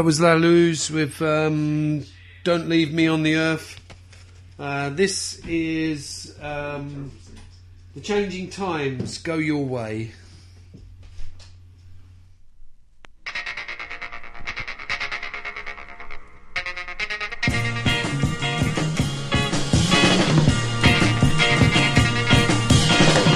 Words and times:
that 0.00 0.04
was 0.04 0.18
La 0.18 0.32
Luz 0.32 0.90
with 0.90 1.20
um, 1.20 2.02
Don't 2.42 2.70
Leave 2.70 2.90
Me 2.90 3.06
on 3.06 3.22
the 3.22 3.36
Earth. 3.36 3.78
Uh, 4.58 4.88
this 4.88 5.42
is 5.46 6.34
um, 6.40 7.12
The 7.94 8.00
Changing 8.00 8.48
Thymes, 8.48 9.18
Go 9.18 9.34
Your 9.34 9.62
Way. 9.62 10.12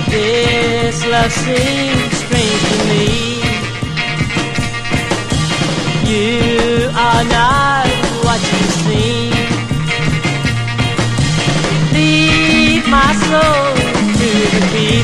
This 0.09 1.07
love 1.09 1.31
scene 1.31 1.94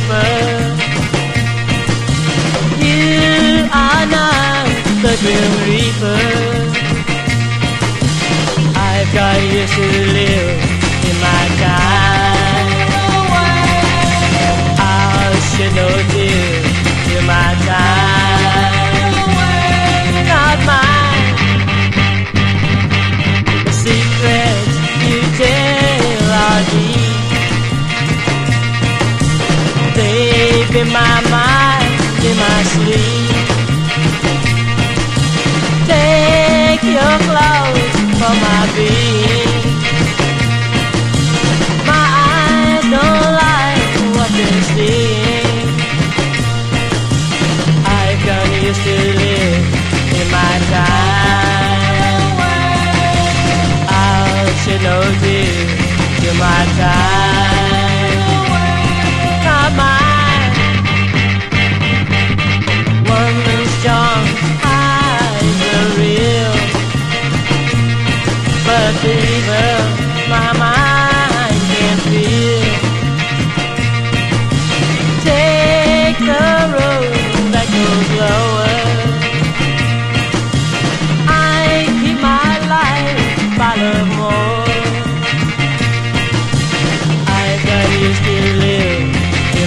keeper. 0.00 0.76
You 2.84 3.68
are 3.72 4.06
not 4.06 4.66
the 5.02 5.14
grim 5.20 5.52
reaper. 5.68 6.22
I've 8.76 9.10
got 9.12 9.36
years 9.52 9.70
to 9.70 9.86
live 10.16 10.58
in 11.08 11.16
my 11.26 11.44
time. 11.64 12.68
I'll 14.78 15.40
shed 15.50 15.72
no 15.74 15.88
tears 16.12 16.66
till 17.06 17.22
my 17.22 17.54
time. 17.66 17.89
They've 30.80 30.92
my 30.94 31.20
mind 31.30 31.92
in 32.24 32.36
my 32.38 32.62
sleep. 32.72 33.36
Take 35.92 36.82
your 36.96 37.16
clothes 37.28 37.96
from 38.18 38.36
my 38.46 38.62
being. 38.74 39.76
My 41.84 42.06
eyes 42.32 42.84
don't 42.96 43.28
like 43.44 43.92
what 44.16 44.30
they're 44.38 44.64
seeing. 44.72 45.68
I've 47.84 48.20
done 48.24 48.50
used 48.64 48.82
to 48.88 48.96
live 49.20 49.64
in 50.18 50.26
my 50.32 50.54
time. 50.72 52.24
I'll 54.00 54.48
shed 54.62 54.80
no 54.82 54.96
tears 55.20 55.70
till 56.20 56.36
my 56.36 56.64
time. 56.78 57.09
My 70.30 70.52
mind 70.64 71.60
can 71.70 71.96
feel. 72.06 72.74
Take 75.26 76.18
the 76.30 76.48
road 76.74 77.12
that 77.54 77.66
goes 77.74 78.08
lower. 78.20 78.76
I 81.26 81.84
keep 82.00 82.18
my 82.22 82.52
life 82.74 83.20
used 88.06 88.24
to 88.30 88.36
live 88.62 89.10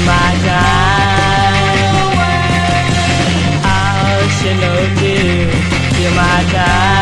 my. 0.05 0.63
I'll 3.75 4.29
my. 6.15 6.92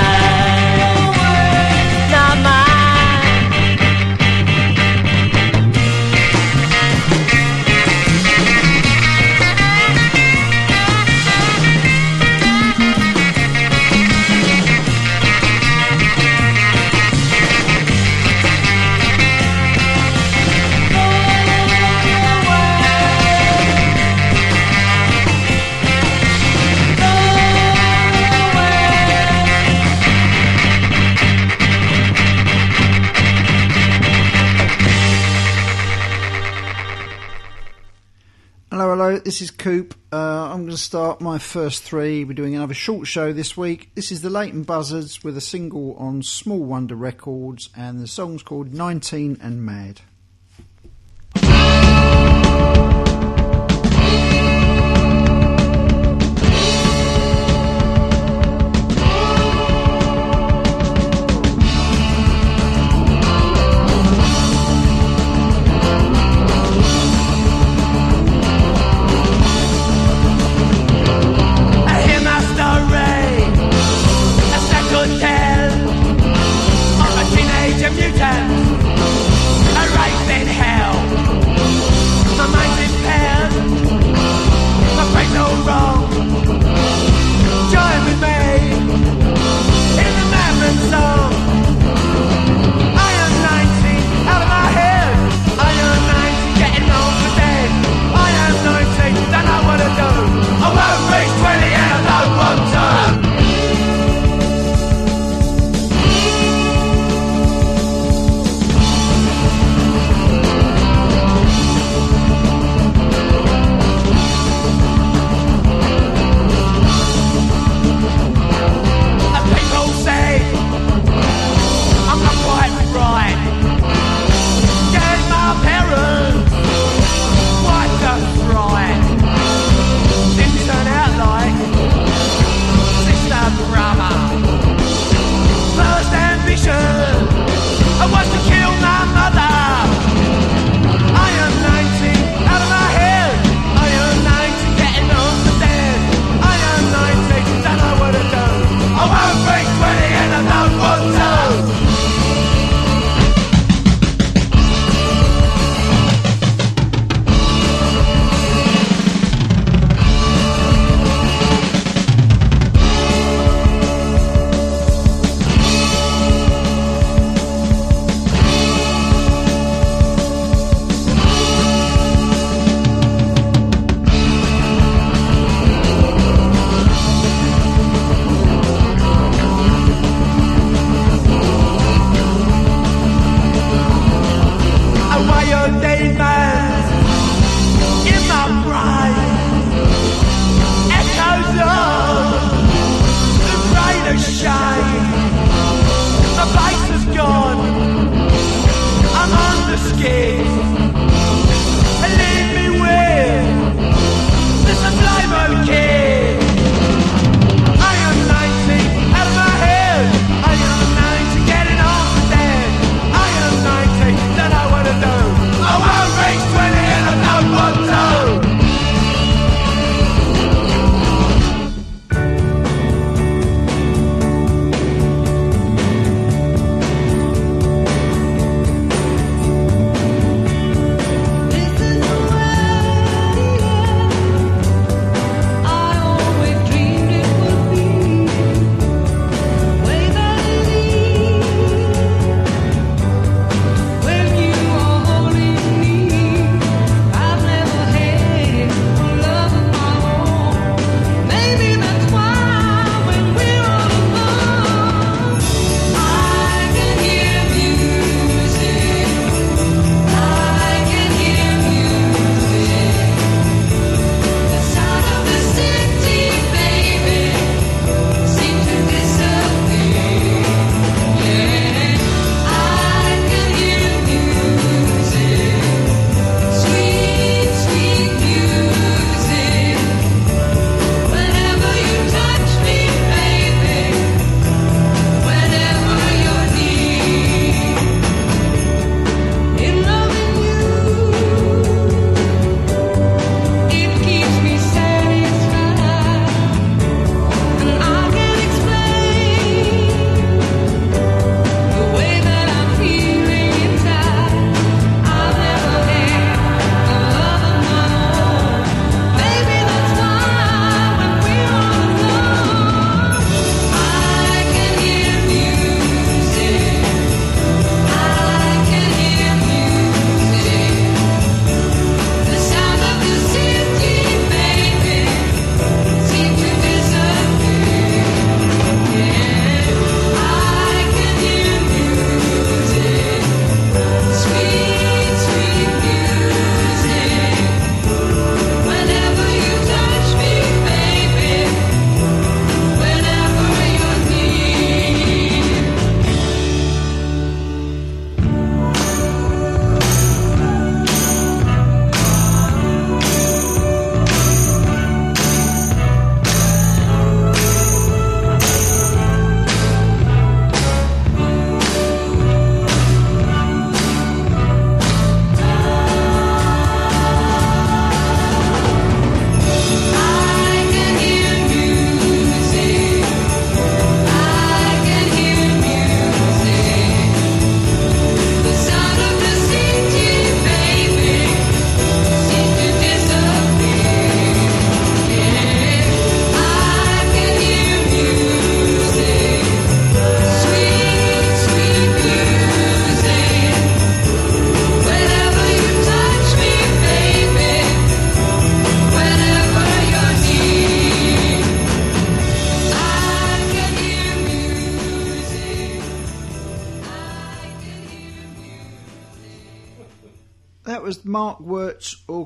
This 39.20 39.42
is 39.42 39.52
Coop. 39.52 39.94
Uh, 40.14 40.16
I'm 40.16 40.60
going 40.60 40.70
to 40.70 40.78
start 40.78 41.20
my 41.20 41.38
first 41.38 41.84
three. 41.84 42.24
We're 42.24 42.32
doing 42.34 42.56
another 42.56 42.74
short 42.74 43.08
show 43.08 43.34
this 43.34 43.58
week. 43.58 43.92
This 43.94 44.10
is 44.10 44.22
the 44.22 44.30
Leyton 44.30 44.64
Buzzards 44.64 45.22
with 45.22 45.36
a 45.36 45.42
single 45.42 45.96
on 45.96 46.24
Small 46.24 46.64
Wonder 46.64 46.96
Records, 46.96 47.70
and 47.76 48.00
the 48.00 48.08
song's 48.08 48.42
called 48.42 48.74
19 48.74 49.40
and 49.42 49.66
Mad. 49.66 50.02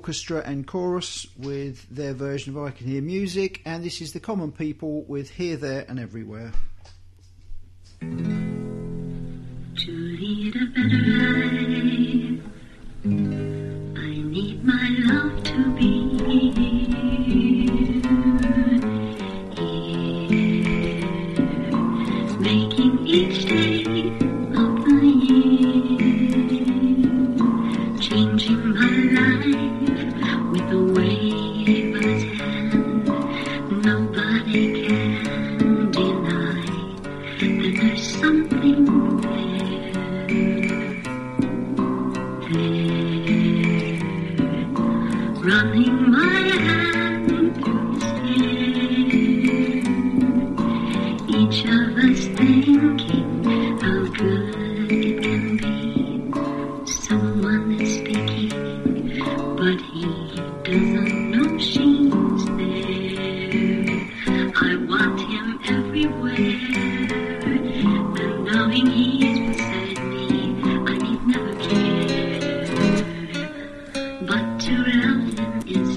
Orchestra 0.05 0.43
and 0.45 0.67
Chorus 0.67 1.25
with 1.35 1.89
their 1.89 2.13
version 2.13 2.55
of 2.55 2.63
I 2.63 2.69
Can 2.69 2.85
Hear 2.85 3.01
Music, 3.01 3.63
and 3.65 3.83
this 3.83 4.01
is 4.01 4.13
The 4.13 4.19
Common 4.19 4.51
People 4.51 5.01
with 5.05 5.31
Here, 5.31 5.57
There, 5.57 5.83
and 5.89 5.99
Everywhere. 5.99 6.51
To 8.01 8.07
lead 9.87 10.55
a 10.57 10.65
better 10.75 11.01
life, 11.23 12.39
I 13.03 14.21
need 14.29 14.63
my 14.63 14.89
love 15.05 15.43
to 15.43 15.75
be 15.75 16.19
here, 16.19 16.83
making 22.39 23.07
each 23.07 23.45
day. 23.45 23.84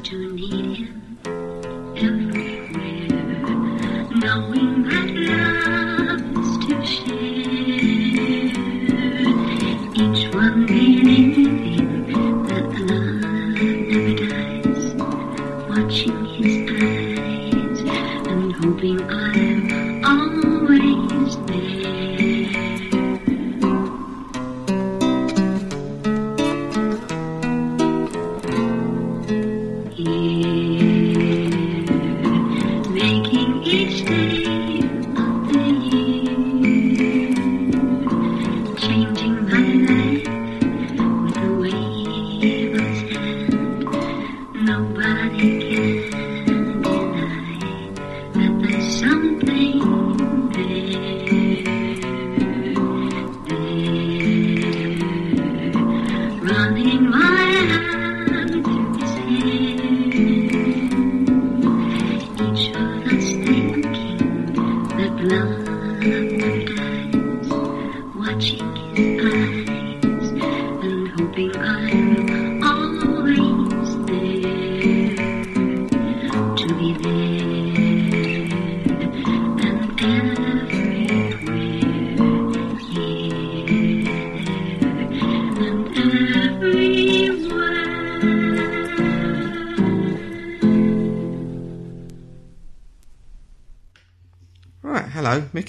to 0.09 0.17
me. 0.17 0.58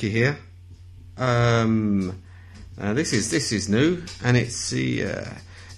Here. 0.08 0.38
Um, 1.18 2.22
uh, 2.80 2.94
this 2.94 3.12
is 3.12 3.30
this 3.30 3.52
is 3.52 3.68
new, 3.68 4.02
and 4.24 4.38
it's 4.38 4.70
the 4.70 5.04
uh, 5.04 5.26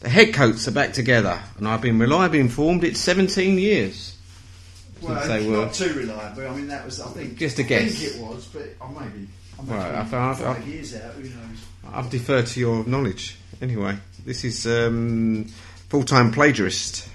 the 0.01 0.09
Headcoats 0.09 0.67
are 0.67 0.71
back 0.71 0.93
together, 0.93 1.41
and 1.57 1.67
I've 1.67 1.81
been 1.81 1.97
reliably 1.97 2.39
informed 2.39 2.83
it's 2.83 2.99
17 2.99 3.57
years. 3.57 4.17
Well, 5.01 5.15
since 5.15 5.27
they 5.27 5.49
were. 5.49 5.65
not 5.65 5.73
too 5.73 5.93
reliable. 5.93 6.47
I 6.47 6.55
mean, 6.55 6.67
that 6.67 6.85
was 6.85 7.01
I 7.01 7.07
think 7.09 7.37
just 7.37 7.57
a 7.57 7.63
guess. 7.63 7.81
I 7.81 7.89
think 7.89 8.15
it 8.15 8.21
was, 8.21 8.45
but 8.47 8.75
I 8.79 8.87
maybe. 8.91 9.27
I'm 9.59 9.67
right, 9.67 9.95
I've, 9.95 10.13
I've, 10.13 10.43
I've, 10.43 10.67
years 10.67 10.95
out. 10.95 11.13
Who 11.13 11.23
knows? 11.23 11.65
I've 11.91 12.09
deferred 12.09 12.47
to 12.47 12.59
your 12.59 12.85
knowledge. 12.85 13.37
Anyway, 13.61 13.97
this 14.25 14.43
is 14.43 14.65
um, 14.67 15.45
full-time 15.89 16.31
plagiarist. 16.31 17.07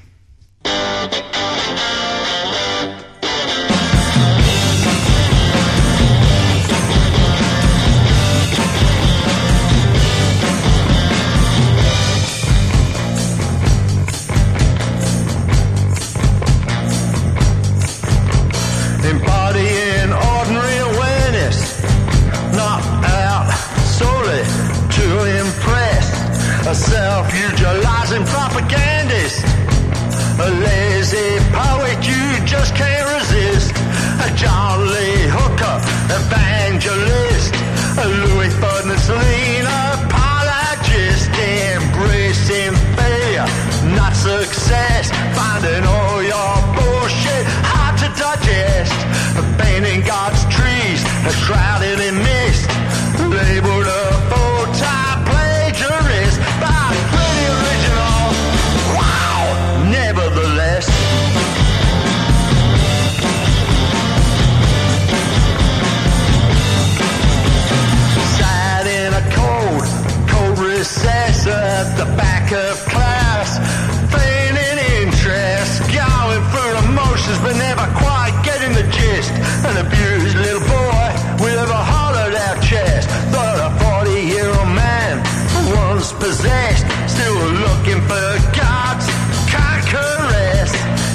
But 88.09 88.39
can't. 88.53 89.03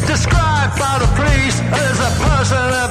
Described 0.08 0.78
by 0.78 1.00
the 1.00 1.08
police 1.16 1.62
as 1.62 2.00
a 2.00 2.12
person 2.24 2.58
of. 2.58 2.91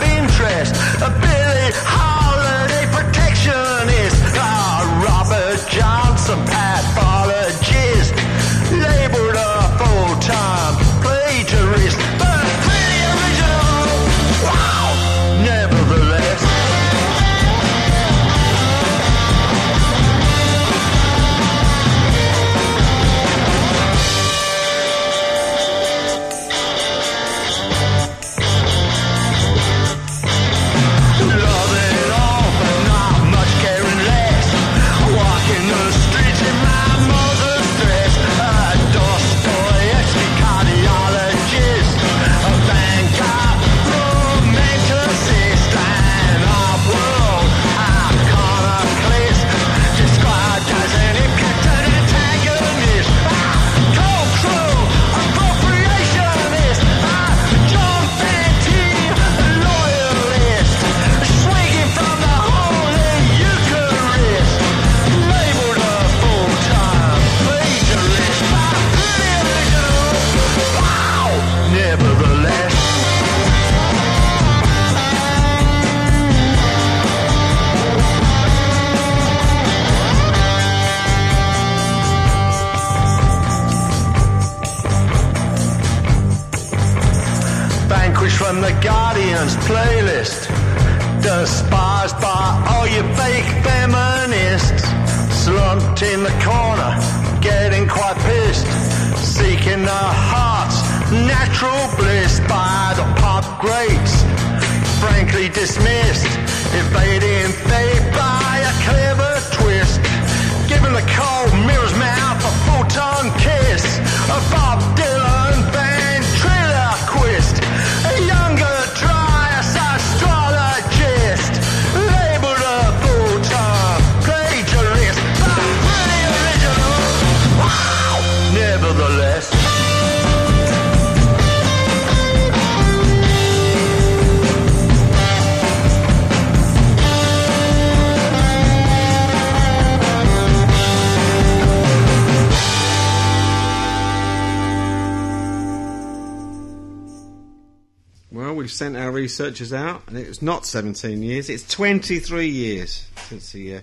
sent 148.81 148.97
our 148.97 149.11
researchers 149.11 149.75
out, 149.75 150.01
and 150.07 150.17
it's 150.17 150.41
not 150.41 150.65
17 150.65 151.23
years, 151.23 151.51
it's 151.51 151.69
23 151.69 152.49
years 152.49 153.07
since 153.29 153.53
the 153.53 153.77
uh, 153.77 153.81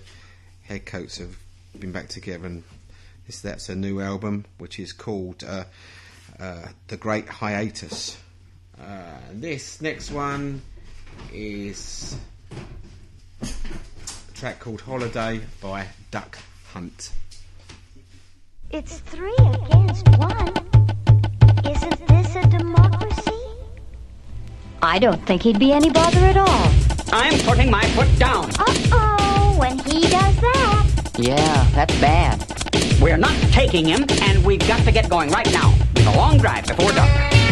Headcoats 0.63 1.19
have 1.19 1.37
been 1.79 1.91
back 1.91 2.07
together. 2.07 2.47
And 2.47 2.63
this, 3.27 3.41
that's 3.41 3.69
a 3.69 3.75
new 3.75 4.01
album, 4.01 4.45
which 4.57 4.79
is 4.79 4.93
called 4.93 5.43
uh, 5.43 5.65
uh, 6.39 6.69
The 6.87 6.97
Great 6.97 7.29
Hiatus. 7.29 8.17
Uh, 8.81 9.19
this 9.33 9.83
next 9.83 10.09
one 10.09 10.63
is 11.31 12.17
a 13.43 13.47
track 14.33 14.59
called 14.59 14.81
Holiday 14.81 15.41
by 15.61 15.85
Duck 16.09 16.39
Hunt. 16.73 17.11
It's 18.71 18.97
three 18.97 19.37
against 19.37 20.09
one. 20.17 20.53
Isn't 21.63 22.07
this 22.07 22.35
a 22.35 22.47
demo- 22.47 22.76
I 24.81 24.99
don't 24.99 25.25
think 25.25 25.41
he'd 25.41 25.59
be 25.59 25.71
any 25.73 25.89
bother 25.89 26.19
at 26.19 26.37
all. 26.37 26.71
I'm 27.11 27.39
putting 27.39 27.71
my 27.71 27.83
foot 27.89 28.07
down. 28.19 28.49
Uh-oh, 28.59 29.55
when 29.57 29.79
he 29.79 30.01
does 30.01 30.35
that. 30.39 31.11
Yeah, 31.17 31.67
that's 31.73 31.99
bad. 31.99 32.45
We're 33.01 33.17
not 33.17 33.35
taking 33.51 33.85
him, 33.85 34.05
and 34.21 34.45
we've 34.45 34.65
got 34.67 34.83
to 34.85 34.91
get 34.91 35.09
going 35.09 35.31
right 35.31 35.51
now. 35.51 35.73
It's 35.95 36.05
a 36.05 36.15
long 36.15 36.37
drive 36.37 36.67
before 36.67 36.91
dark. 36.91 37.46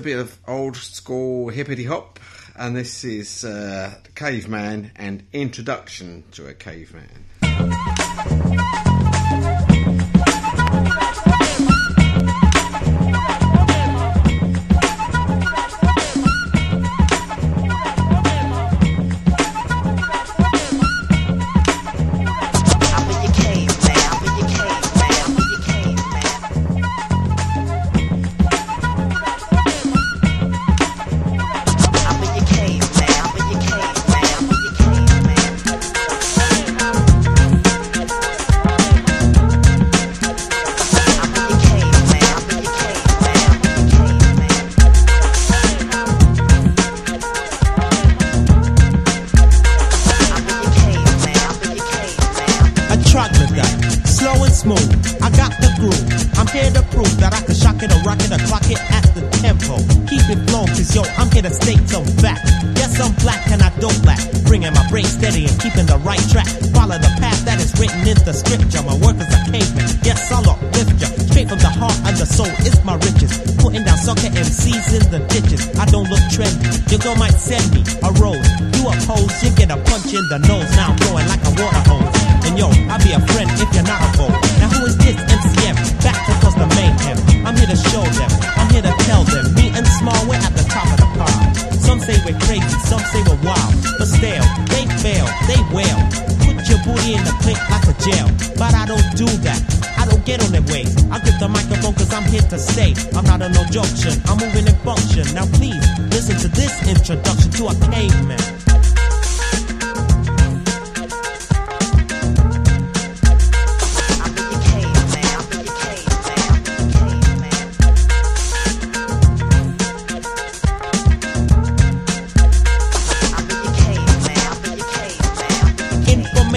a 0.00 0.02
bit 0.02 0.18
of 0.18 0.38
old 0.48 0.76
school 0.76 1.50
hippity 1.50 1.84
hop, 1.84 2.18
and 2.56 2.74
this 2.74 3.04
is 3.04 3.44
uh, 3.44 3.92
Caveman 4.14 4.92
and 4.96 5.22
Introduction 5.30 6.24
to 6.32 6.46
a 6.46 6.54
Caveman. 6.54 7.26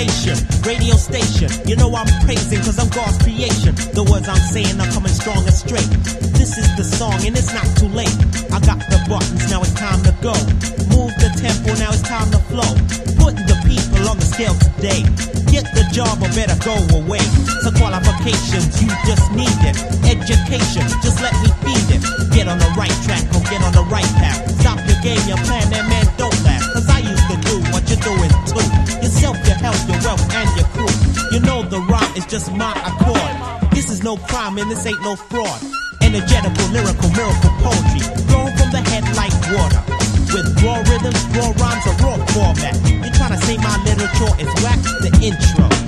Radio 0.03 0.99
station. 0.99 1.47
You 1.63 1.79
know 1.79 1.87
I'm 1.95 2.03
praising 2.27 2.59
cause 2.59 2.75
I'm 2.75 2.91
God's 2.91 3.15
creation. 3.23 3.71
The 3.95 4.03
words 4.03 4.27
I'm 4.27 4.43
saying 4.51 4.75
are 4.75 4.91
coming 4.91 5.15
strong 5.15 5.39
and 5.47 5.55
straight. 5.55 5.87
This 6.35 6.59
is 6.59 6.67
the 6.75 6.83
song 6.83 7.23
and 7.23 7.31
it's 7.31 7.55
not 7.55 7.63
too 7.79 7.87
late. 7.87 8.11
I 8.51 8.59
got 8.67 8.83
the 8.91 8.99
buttons, 9.07 9.47
now 9.47 9.63
it's 9.63 9.71
time 9.79 10.03
to 10.03 10.11
go. 10.19 10.35
Move 10.91 11.15
the 11.23 11.31
tempo, 11.39 11.71
now 11.79 11.95
it's 11.95 12.03
time 12.03 12.27
to 12.35 12.39
flow. 12.51 12.67
Putting 13.15 13.47
the 13.47 13.55
people 13.63 14.03
on 14.11 14.19
the 14.19 14.27
scale 14.27 14.51
today. 14.75 15.07
Get 15.47 15.71
the 15.71 15.87
job 15.95 16.19
or 16.19 16.27
better 16.35 16.59
go 16.67 16.75
away. 16.99 17.23
So 17.63 17.71
qualifications, 17.71 18.83
you 18.83 18.91
just 19.07 19.23
need 19.31 19.55
it. 19.63 19.79
Education, 20.03 20.83
just 20.99 21.23
let 21.23 21.31
me 21.39 21.47
feed 21.63 21.95
it. 21.95 22.03
Get 22.35 22.51
on 22.51 22.59
the 22.59 22.67
right 22.75 22.91
track 23.07 23.23
or 23.31 23.39
get 23.47 23.63
on 23.63 23.71
the 23.71 23.87
right 23.87 24.11
path. 24.19 24.43
Stop 24.59 24.83
your 24.83 24.99
game, 24.99 25.23
your 25.31 25.39
plan, 25.47 25.63
and 25.71 25.87
man, 25.87 26.03
don't 26.19 26.35
laugh. 26.43 26.63
Cause 26.75 26.91
I 26.91 26.99
used 26.99 27.23
to 27.31 27.39
do 27.47 27.55
what 27.71 27.87
you're 27.87 28.03
doing 28.03 28.35
too. 28.51 28.82
Yourself, 29.03 29.35
your 29.45 29.59
health, 29.59 29.83
your 29.89 29.99
wealth, 29.99 30.23
and 30.33 30.47
your 30.55 30.65
crew. 30.71 30.87
You 31.31 31.41
know 31.41 31.61
the 31.61 31.79
rhyme 31.91 32.15
is 32.15 32.25
just 32.25 32.53
my 32.53 32.71
accord. 32.87 33.71
This 33.75 33.91
is 33.91 34.01
no 34.01 34.15
crime 34.15 34.57
and 34.57 34.71
this 34.71 34.85
ain't 34.85 35.01
no 35.01 35.17
fraud. 35.17 35.59
Energetical, 35.99 36.67
lyrical, 36.71 37.09
miracle 37.11 37.51
poetry. 37.59 37.99
Flowing 38.31 38.55
from 38.55 38.71
the 38.71 38.79
head 38.87 39.03
like 39.19 39.35
water. 39.51 39.83
With 40.31 40.47
raw 40.63 40.79
rhythms, 40.87 41.19
raw 41.35 41.51
rhymes, 41.59 41.83
a 41.83 41.93
raw 41.99 42.15
format. 42.31 42.79
You 42.87 43.11
trying 43.11 43.35
to 43.35 43.41
say 43.43 43.57
my 43.57 43.75
literature 43.83 44.33
is 44.39 44.47
whack? 44.63 44.79
The 45.03 45.11
intro. 45.19 45.82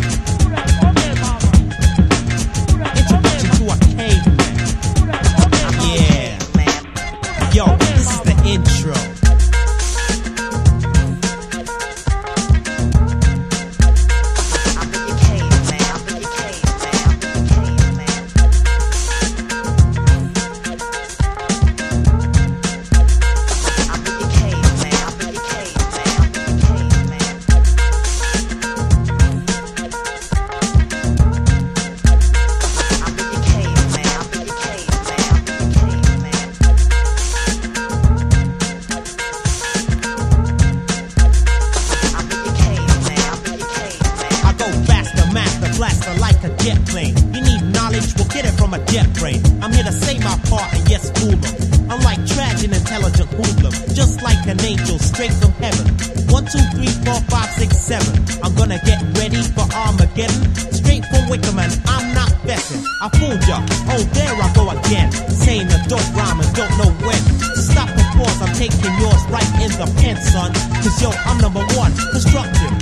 Dope 65.88 66.06
rhyme 66.18 66.42
and 66.42 66.52
don't 66.56 66.72
know 66.78 66.92
when. 67.06 67.22
To 67.56 67.62
stop 67.62 67.90
the 67.94 68.04
pause, 68.18 68.42
I'm 68.42 68.54
taking 68.58 68.94
yours 68.98 69.22
right 69.30 69.48
in 69.62 69.72
the 69.78 69.88
pen, 70.02 70.18
son. 70.18 70.54
Cause 70.82 70.98
yo, 71.02 71.10
I'm 71.26 71.38
number 71.38 71.64
one, 71.78 71.94
constructive. 72.12 72.74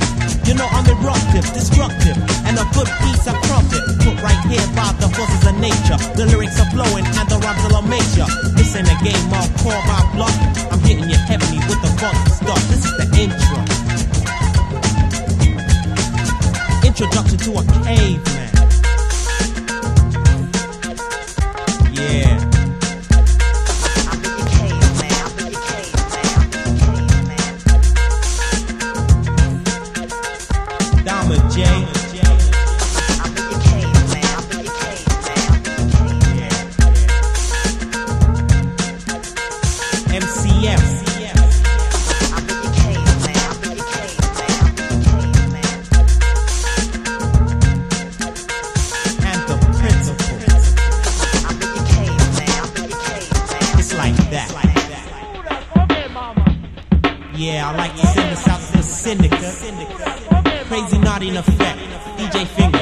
You 0.48 0.56
know 0.56 0.68
I'm 0.72 0.88
eruptive, 0.88 1.46
destructive, 1.54 2.18
and 2.48 2.60
a 2.60 2.66
good 2.76 2.90
piece 3.04 3.28
of 3.28 3.36
trumpet 3.48 3.80
put 4.04 4.16
right 4.24 4.40
here 4.52 4.64
by 4.76 4.92
the 5.00 5.08
forces 5.16 5.44
of 5.48 5.56
nature. 5.60 5.98
The 6.16 6.26
lyrics 6.28 6.60
are 6.60 6.70
flowing 6.72 7.06
and 7.06 7.28
the 7.30 7.40
rhymes 7.40 7.64
are 7.72 7.86
major. 7.88 8.28
This 8.56 8.76
ain't 8.76 8.92
a 8.92 8.98
game 9.04 9.32
I'll 9.32 9.48
call 9.64 9.80
my 9.88 10.04
bluff. 10.16 10.36
I'm 10.72 10.80
hitting 10.80 11.10
you 11.10 11.18
heavily 11.28 11.60
with 11.68 11.80
the 11.82 11.92
funky 12.00 12.32
stuff. 12.32 12.62
This 12.68 12.84
is 12.84 12.94
the 13.00 13.08
intro. 13.20 13.60
Introduction 16.84 17.38
to 17.40 17.52
a 17.60 17.64
caveman. 17.84 18.52
Yeah. 21.94 22.53
Crazy 59.54 60.98
in 61.30 61.38
effect. 61.38 61.80
DJ 62.18 62.48
Finger. 62.48 62.73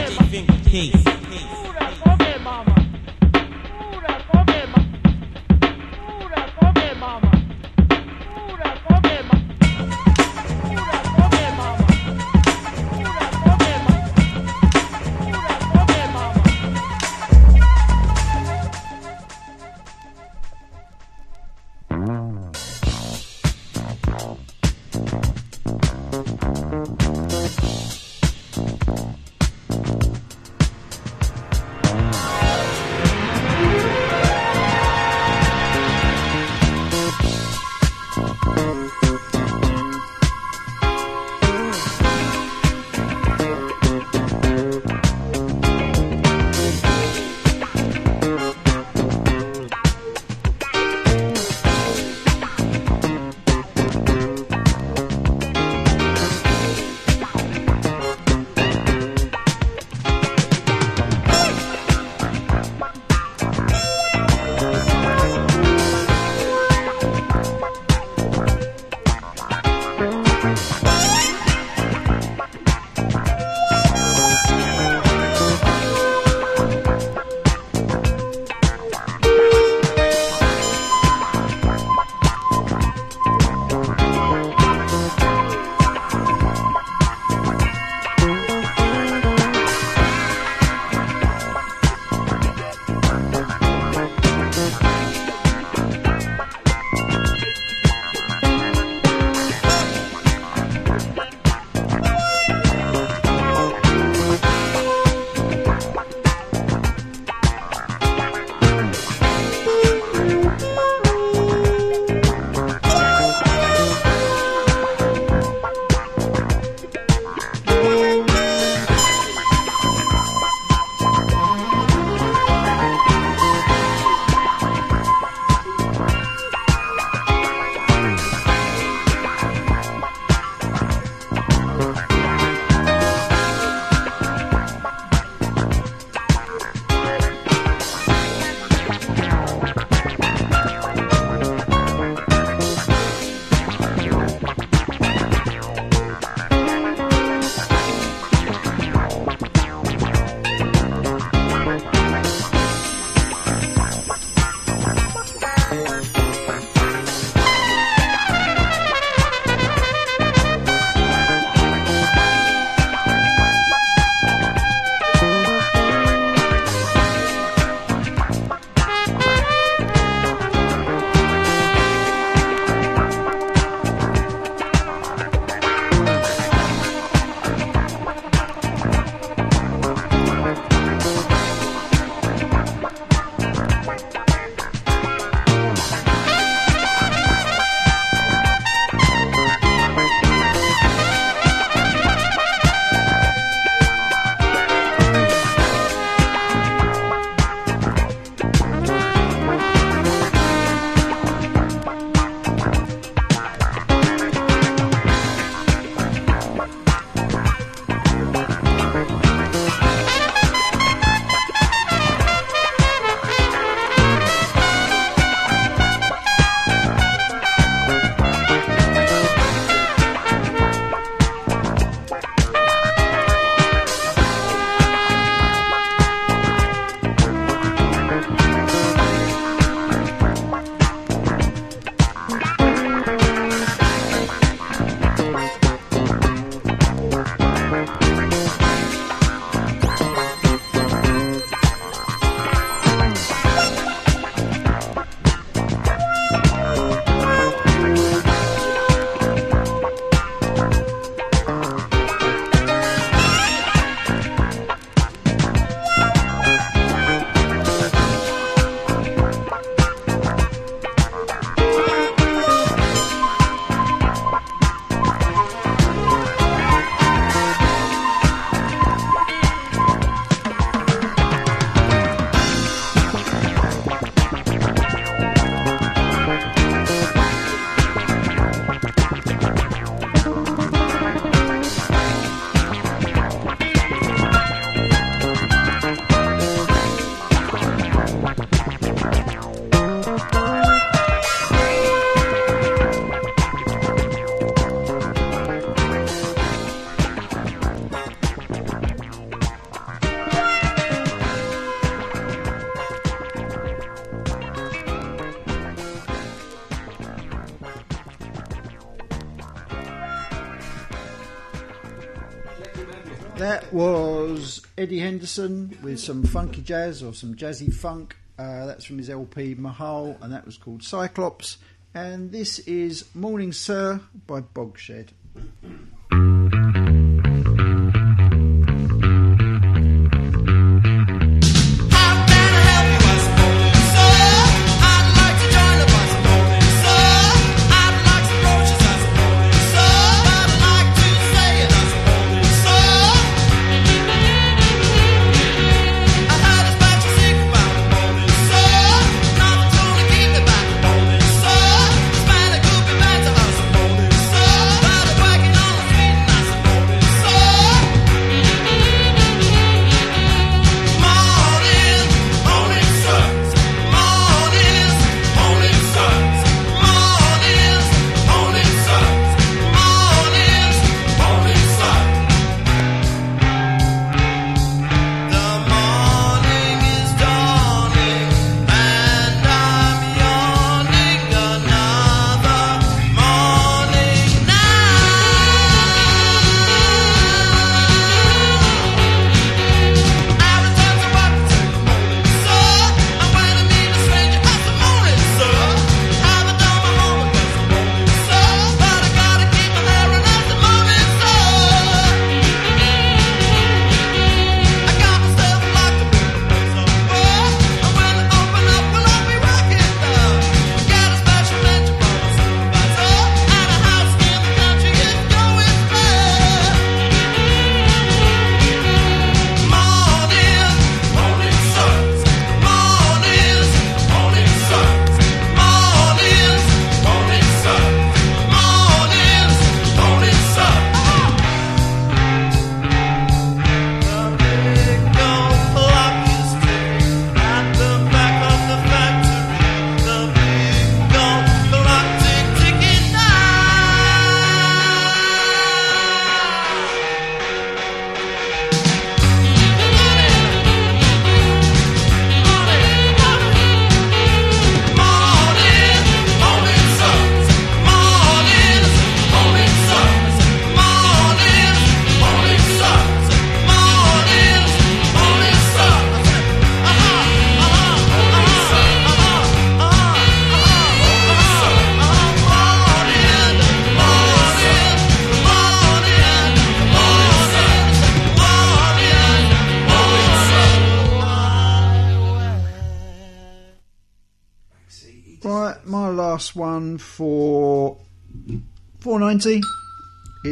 Henderson 315.22 315.78
with 315.84 316.00
some 316.00 316.24
funky 316.24 316.64
jazz 316.64 317.04
or 317.04 317.14
some 317.14 317.36
jazzy 317.36 317.72
funk. 317.72 318.18
Uh, 318.40 318.66
that's 318.66 318.86
from 318.86 318.98
his 318.98 319.08
LP 319.08 319.54
Mahal, 319.54 320.18
and 320.20 320.34
that 320.34 320.48
was 320.48 320.58
called 320.58 320.82
Cyclops. 320.82 321.60
And 321.94 322.32
this 322.32 322.58
is 322.58 323.06
Morning 323.14 323.54
Sir 323.54 324.02
by 324.26 324.42
Bogshed. 324.42 325.10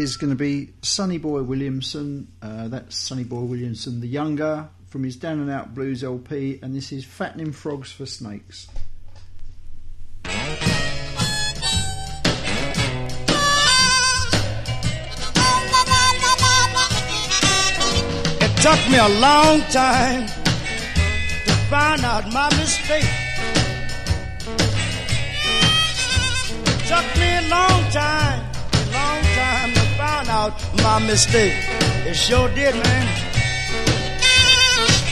Is 0.10 0.18
going 0.18 0.32
to 0.32 0.36
be 0.36 0.74
Sonny 0.82 1.20
Boy 1.20 1.44
Williamson. 1.44 2.28
Uh, 2.42 2.68
that's 2.70 2.96
Sonny 2.96 3.24
Boy 3.24 3.42
Williamson 3.42 4.02
the 4.02 4.08
Younger 4.08 4.68
from 4.88 5.04
his 5.04 5.16
Down 5.16 5.40
and 5.40 5.52
Out 5.52 5.76
Blues 5.76 6.04
LP, 6.04 6.58
and 6.64 6.76
this 6.76 6.92
is 6.92 7.06
Fattening 7.06 7.52
Frogs 7.52 7.92
for 7.92 8.08
Snakes. 8.08 8.68
It 18.42 18.58
took 18.64 18.90
me 18.90 18.98
a 18.98 19.10
long 19.20 19.62
time 19.70 20.26
to 21.46 21.54
find 21.70 22.04
out 22.04 22.34
my 22.34 22.50
mistake. 22.58 23.04
It 26.66 26.80
took 26.88 27.06
me 27.20 27.38
a 27.38 27.42
long 27.48 27.92
time, 27.92 28.46
a 28.74 28.92
long 28.92 29.29
out 30.30 30.54
my 30.78 31.00
mistake. 31.00 31.54
It 32.06 32.16
sure 32.16 32.48
did, 32.50 32.76
man. 32.76 33.08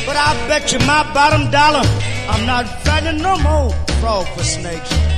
But 0.05 0.15
I 0.15 0.33
bet 0.47 0.71
you 0.71 0.79
my 0.79 1.03
bottom 1.13 1.51
dollar, 1.51 1.83
I'm 2.29 2.45
not 2.45 2.65
fattening 2.83 3.21
no 3.21 3.37
more 3.39 3.73
frog 3.99 4.25
for 4.27 4.43
snakes. 4.43 5.16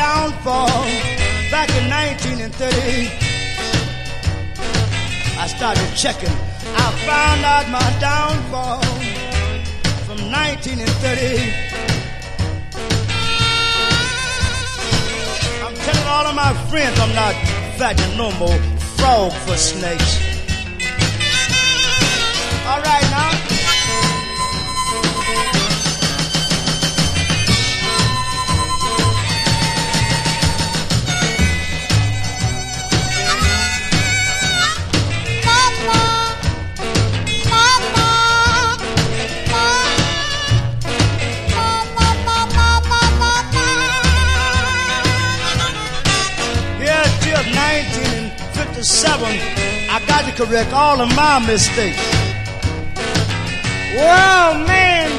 Downfall 0.00 0.84
back 1.50 1.68
in 1.76 1.84
1930. 1.90 3.12
I 5.36 5.46
started 5.46 5.88
checking. 5.94 6.36
I 6.84 6.86
found 7.10 7.40
out 7.44 7.66
my 7.68 7.88
downfall 8.00 8.80
from 10.06 10.18
1930. 10.32 11.42
I'm 15.64 15.76
telling 15.84 16.08
all 16.14 16.26
of 16.30 16.34
my 16.34 16.52
friends 16.70 16.98
I'm 16.98 17.14
not 17.14 17.34
fattening 17.76 18.16
no 18.16 18.32
more 18.40 18.58
frog 18.96 19.32
for 19.44 19.56
snakes. 19.58 20.29
Correct 50.44 50.72
all 50.72 50.98
of 50.98 51.14
my 51.14 51.38
mistakes. 51.46 52.00
Well, 53.94 54.54
man, 54.66 55.10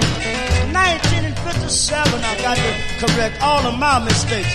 1957, 0.74 2.24
I 2.24 2.42
got 2.42 2.58
to 2.58 3.06
correct 3.06 3.40
all 3.40 3.64
of 3.68 3.78
my 3.78 4.04
mistakes. 4.04 4.52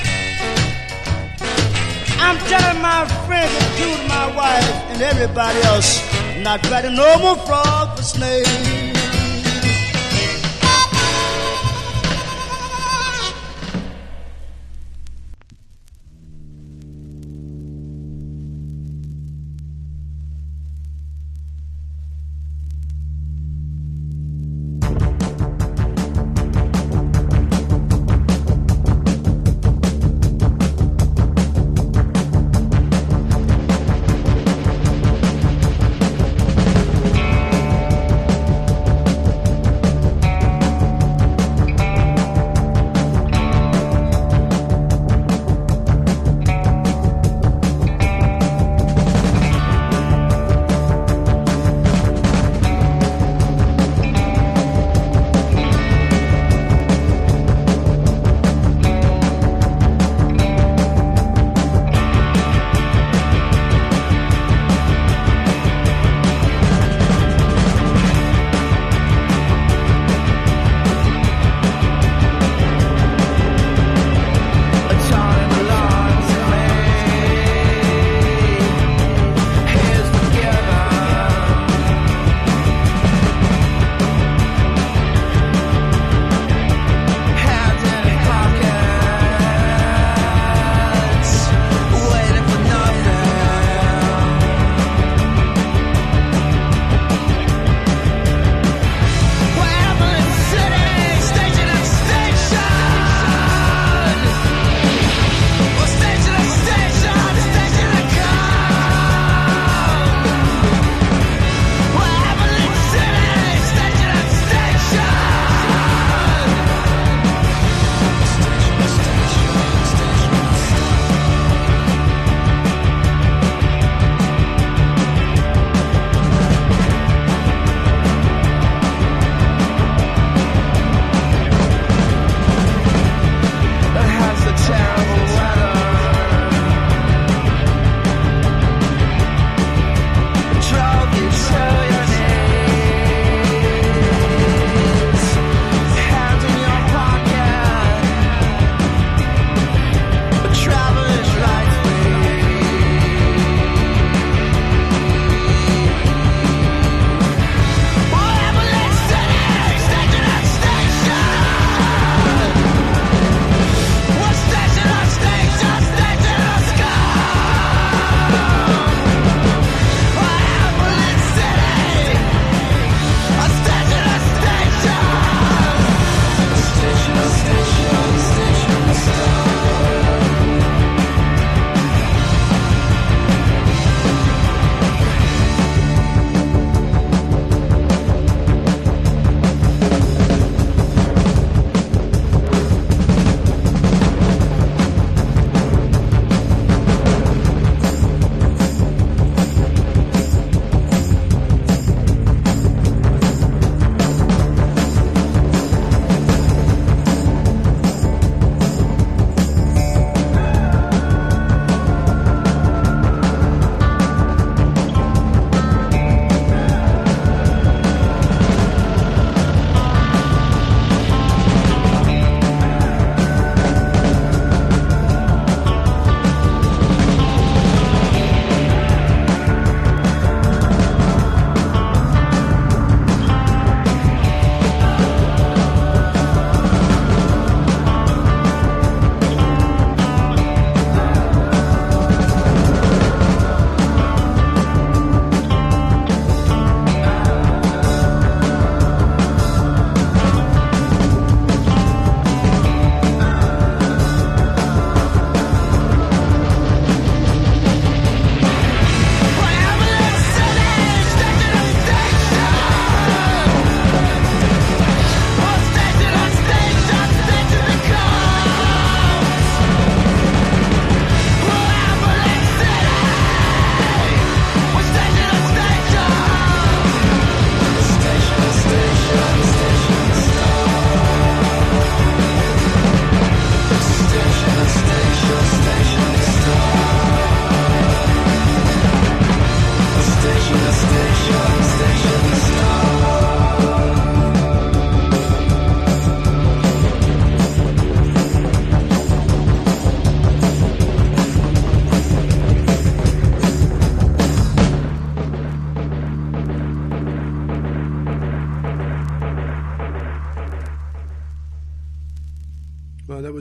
I'm 2.18 2.38
telling 2.50 2.82
my 2.82 3.06
friends, 3.26 3.54
including 3.64 4.08
my 4.08 4.34
wife 4.36 4.72
and 4.90 5.02
everybody 5.02 5.60
else, 5.70 6.02
not 6.42 6.68
writing 6.68 6.96
no 6.96 7.16
more 7.20 7.36
frog 7.46 7.96
for 7.96 8.02
snakes. 8.02 8.95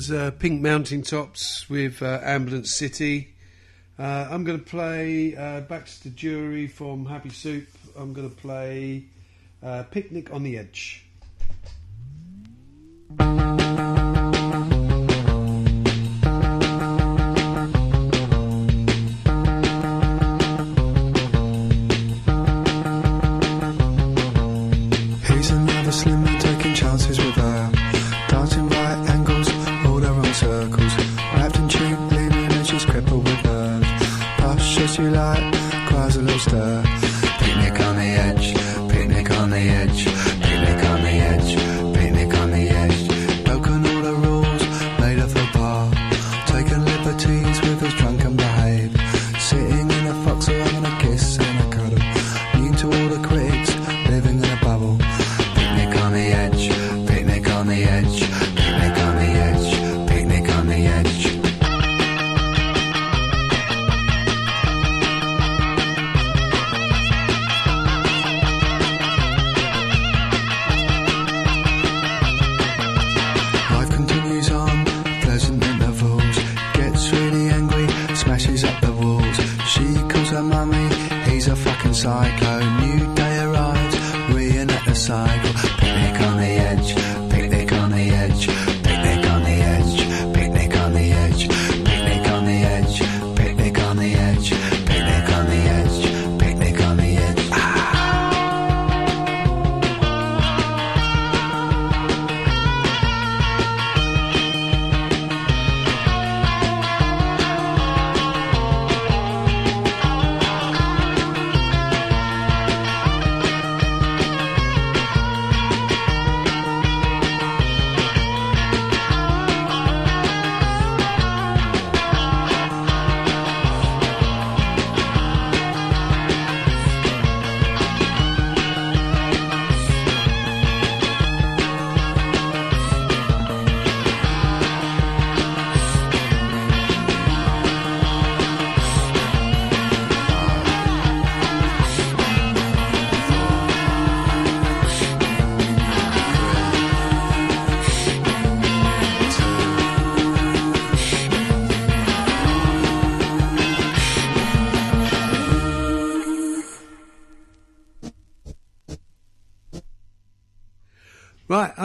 Was 0.06 0.12
uh, 0.12 0.30
Pink 0.38 0.62
Mountaintops 0.62 1.68
with 1.68 2.03
uh, 2.03 2.20
Ambulance 2.22 2.72
City. 2.72 3.34
Uh, 3.97 4.28
I'm 4.30 4.43
going 4.43 4.60
to 4.60 4.64
play 4.64 5.36
uh, 5.36 5.62
Baxter 5.62 6.10
Dury 6.10 6.70
from 6.70 7.08
Happy 7.08 7.32
Soup. 7.32 7.68
I'm 7.97 8.14
going 8.14 8.30
to 8.30 8.36
play 8.36 9.06
uh, 9.64 9.82
Picnic 9.89 10.32
on 10.32 10.43
the 10.43 10.60
Edge. 10.60 11.06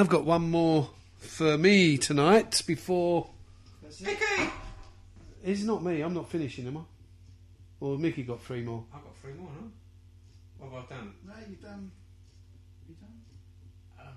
I've 0.00 0.08
got 0.08 0.24
one 0.24 0.50
more 0.50 0.88
for 1.18 1.58
me 1.58 1.98
tonight 1.98 2.62
before. 2.66 3.28
Mickey! 4.00 4.50
It's 5.44 5.62
not 5.62 5.84
me, 5.84 6.00
I'm 6.00 6.14
not 6.14 6.30
finishing, 6.30 6.66
am 6.66 6.78
I? 6.78 6.80
Or 7.80 7.98
Mickey 7.98 8.22
got 8.22 8.42
three 8.42 8.62
more. 8.62 8.82
I've 8.94 9.02
got 9.02 9.14
three 9.20 9.34
more, 9.34 9.50
no? 9.60 9.70
What 10.66 10.72
have 10.72 10.90
I 10.90 10.94
done? 10.94 11.12
No, 11.26 11.32
you've 11.50 11.60
done. 11.62 11.90
You 12.88 12.94
done? 12.94 14.08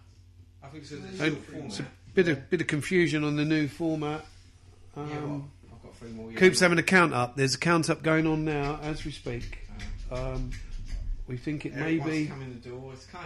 I 0.63 0.67
think 0.67 0.86
so. 0.86 0.95
And 0.95 1.38
it's 1.65 1.79
a 1.81 1.86
bit 2.13 2.29
of, 2.29 2.49
bit 2.49 2.61
of 2.61 2.67
confusion 2.67 3.25
on 3.25 3.36
the 3.36 3.43
new 3.43 3.67
format. 3.67 4.25
Um, 4.95 5.09
Yeah, 5.09 5.19
well, 5.19 5.47
I've 5.73 5.84
got 5.84 5.95
three 5.97 6.11
more. 6.11 6.31
yeah. 6.31 6.38
Coop's 6.39 6.61
having 6.61 6.77
a 6.79 6.84
count 6.84 7.13
up. 7.13 7.36
There's 7.36 7.55
a 7.55 7.59
count 7.59 7.89
up 7.89 8.03
going 8.03 8.25
on 8.25 8.45
now 8.45 8.79
as 8.84 9.03
we 9.03 9.11
speak. 9.11 9.67
Um, 10.09 10.51
we 11.27 11.36
think 11.36 11.65
it 11.65 11.73
may 11.75 11.97
Everyone's 11.99 12.11
be. 12.11 12.27
coming 12.27 12.61
the 12.63 12.69
door. 12.69 12.91
It's 12.93 13.05
chaos. 13.07 13.23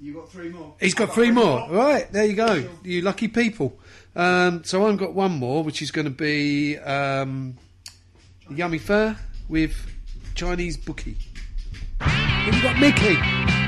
You 0.00 0.14
got 0.14 0.30
three 0.30 0.48
more. 0.48 0.74
He's 0.80 0.94
got 0.94 1.14
three 1.14 1.30
more. 1.30 1.68
Right, 1.70 2.10
there 2.12 2.24
you 2.24 2.34
go. 2.34 2.68
You 2.82 3.02
lucky 3.02 3.28
people. 3.28 3.78
Um, 4.16 4.64
so 4.64 4.86
I've 4.86 4.98
got 4.98 5.14
one 5.14 5.32
more, 5.32 5.62
which 5.62 5.82
is 5.82 5.90
going 5.90 6.06
to 6.06 6.10
be 6.10 6.78
um, 6.78 7.56
Yummy 8.50 8.78
Fur 8.78 9.16
with 9.48 9.74
Chinese 10.34 10.76
Bookie. 10.76 11.16
Then 11.98 12.54
you 12.54 12.62
got 12.62 12.78
Mickey. 12.78 13.59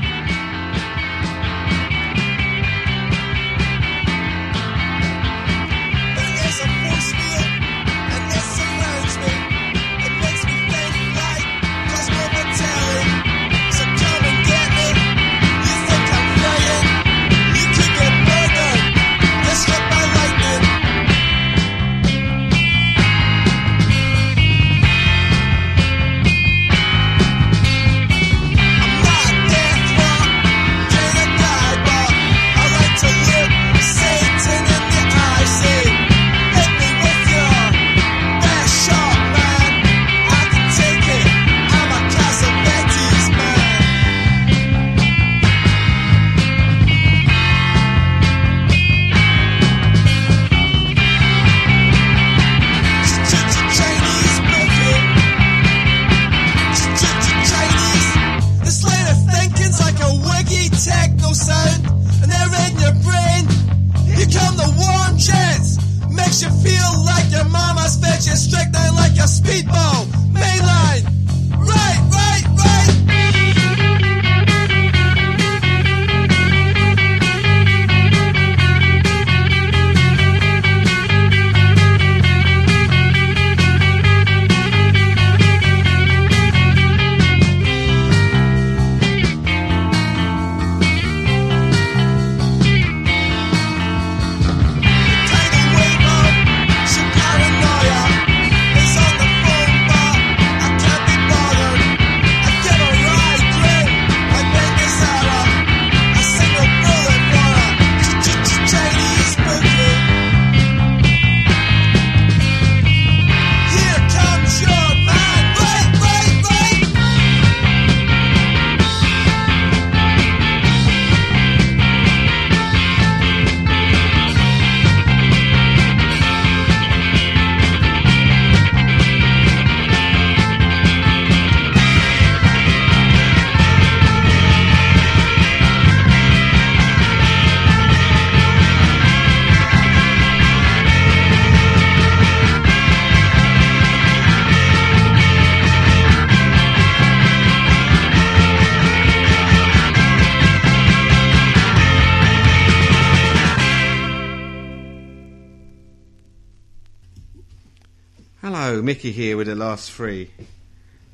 Hello, 158.43 158.81
Mickey 158.81 159.13
here 159.13 159.37
with 159.37 159.47
the 159.47 159.55
last 159.55 159.89
three. 159.89 160.29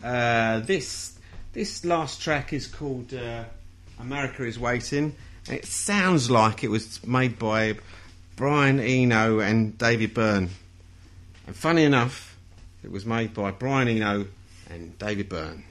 Uh, 0.04 0.62
this 0.62 1.16
this 1.54 1.86
last 1.86 2.24
track 2.24 2.54
is 2.54 2.66
called 2.66 3.14
uh, 3.14 3.44
"America 4.00 4.44
Is 4.44 4.58
Waiting." 4.58 5.16
It 5.48 5.64
sounds 5.66 6.32
like 6.32 6.64
it 6.64 6.70
was 6.70 7.06
made 7.06 7.38
by 7.38 7.76
Brian 8.36 8.80
Eno 8.80 9.42
and 9.42 9.78
David 9.78 10.16
Byrne. 10.16 10.50
And 11.46 11.56
funny 11.56 11.84
enough, 11.84 12.36
it 12.84 12.92
was 12.92 13.06
made 13.06 13.36
by 13.36 13.52
Brian 13.52 13.88
Eno 13.88 14.26
and 14.68 14.98
David 14.98 15.30
Byrne. 15.30 15.64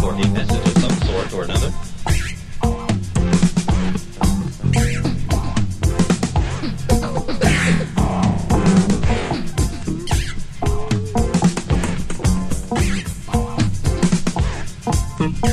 or 0.00 0.14
a 0.14 0.28
message 0.28 0.66
of 0.66 0.78
some 0.78 0.96
sort 1.08 1.32
or 1.34 1.44
another. 1.44 1.72
Mm-hmm. 15.22 15.46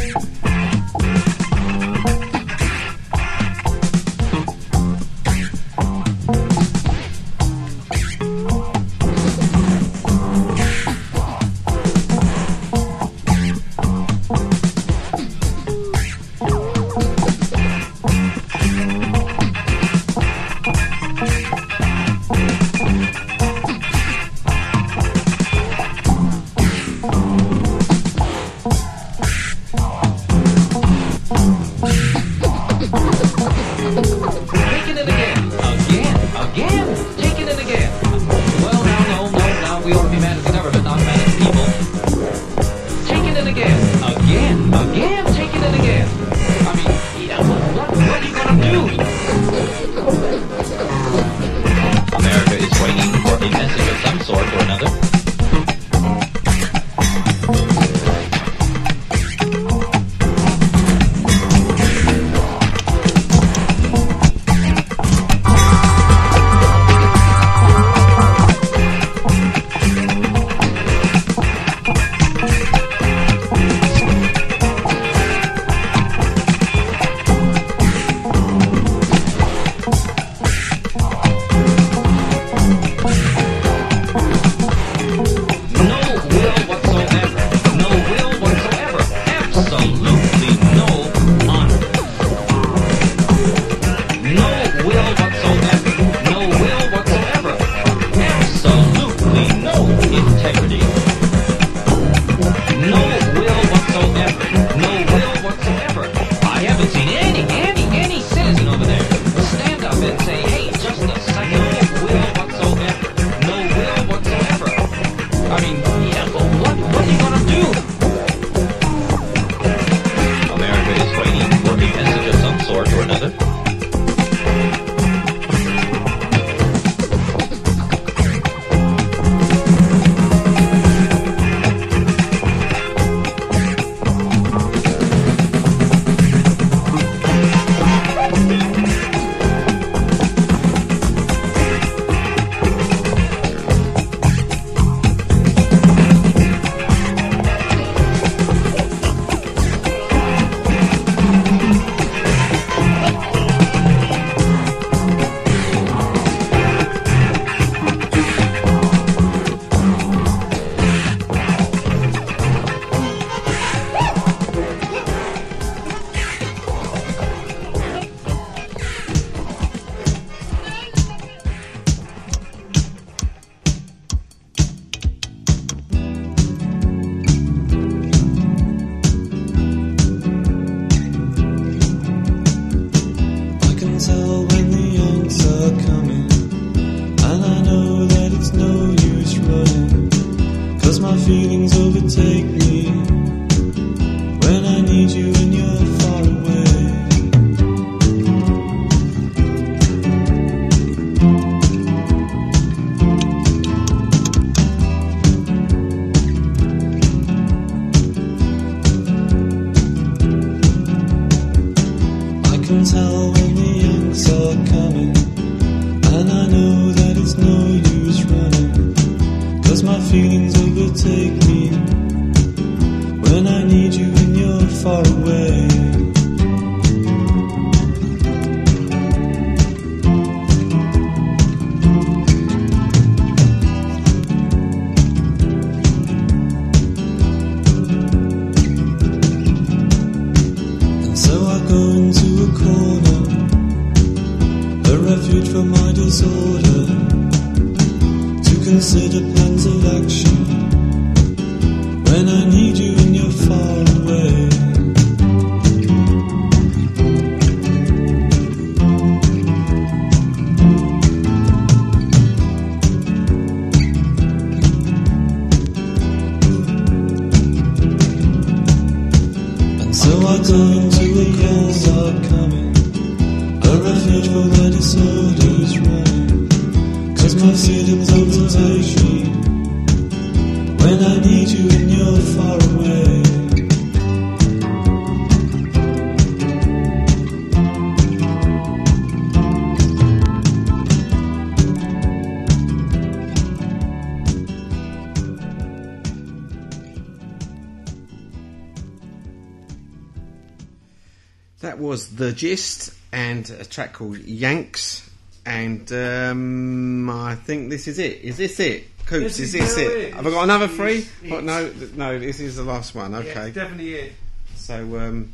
That 301.61 301.77
was 301.79 302.15
The 302.15 302.31
Gist 302.31 302.93
and 303.11 303.49
a 303.49 303.65
track 303.65 303.93
called 303.93 304.17
Yanks. 304.19 305.09
And 305.45 305.91
um, 305.91 307.09
I 307.09 307.35
think 307.35 307.69
this 307.69 307.87
is 307.87 307.99
it. 307.99 308.21
Is 308.21 308.37
this 308.37 308.59
it? 308.59 308.85
Coops, 309.05 309.37
This 309.37 309.39
is 309.39 309.55
is 309.55 309.75
this 309.75 309.77
it? 309.77 309.91
it. 310.09 310.13
Have 310.13 310.27
I 310.27 310.29
got 310.29 310.43
another 310.43 310.67
three? 310.67 311.07
no, 311.23 311.71
no, 311.95 312.19
this 312.19 312.39
is 312.39 312.57
the 312.57 312.63
last 312.63 312.93
one. 312.93 313.15
Okay. 313.15 313.47
Yeah, 313.47 313.49
definitely 313.49 313.95
it. 313.95 314.13
So, 314.55 314.75
um, 314.99 315.33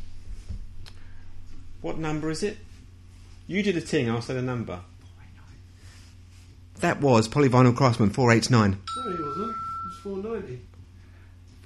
what 1.82 1.98
number 1.98 2.30
is 2.30 2.42
it? 2.42 2.56
You 3.46 3.62
did 3.62 3.76
a 3.76 3.80
ting, 3.82 4.10
I'll 4.10 4.22
say 4.22 4.34
the 4.34 4.42
number. 4.42 4.80
That 6.80 7.00
was 7.00 7.28
Polyvinyl 7.28 7.74
Craftsmen 7.76 8.10
489. 8.10 8.70
No, 8.70 9.02
he 9.02 9.08
wasn't. 9.22 9.50
It 9.50 9.56
was 9.84 9.98
490. 10.02 10.60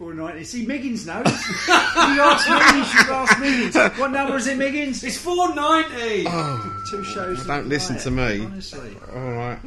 490. 0.01 0.45
See, 0.45 0.65
Miggins 0.67 1.05
knows. 1.07 1.27
you 1.27 1.75
asked 1.75 2.49
me, 2.49 2.79
you 2.79 2.85
should 2.87 3.11
ask 3.11 3.39
Miggins. 3.39 3.99
What 3.99 4.13
number 4.13 4.37
is 4.37 4.47
it, 4.47 4.57
Miggins? 4.57 5.05
It's 5.05 5.19
490. 5.19 6.25
Oh, 6.27 6.83
Two 6.91 7.05
shows. 7.05 7.45
don't 7.47 7.69
listen 7.69 7.99
to 7.99 8.11
me. 8.11 8.47
Honestly. 8.47 8.97
All 9.15 9.33
right. 9.33 9.59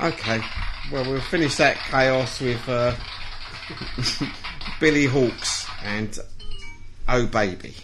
Okay. 0.00 0.40
Well, 0.90 1.04
we'll 1.04 1.20
finish 1.20 1.54
that 1.58 1.76
chaos 1.76 2.40
with 2.40 2.68
uh, 2.68 2.92
Bully 4.80 5.06
Hawks 5.06 5.64
and 5.84 6.18
Oh 7.08 7.26
Baby. 7.26 7.76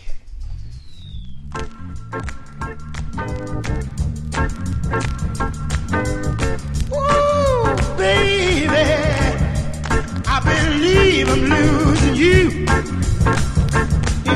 Believe 11.09 11.29
I'm 11.31 11.41
losing 11.41 12.15
you. 12.17 12.67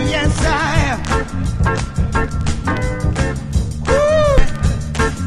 Yes, 0.09 0.45
I 0.47 0.49
am. 0.89 1.01
Ooh, 3.91 4.37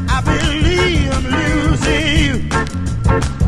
I 0.08 0.20
believe 0.26 1.10
I'm 1.16 1.26
losing 1.38 2.06
you. 2.24 3.45